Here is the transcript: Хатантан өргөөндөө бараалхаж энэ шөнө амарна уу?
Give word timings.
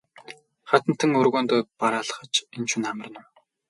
Хатантан 0.69 1.13
өргөөндөө 1.21 1.61
бараалхаж 1.79 2.33
энэ 2.55 2.67
шөнө 2.71 2.87
амарна 2.91 3.19
уу? 3.25 3.33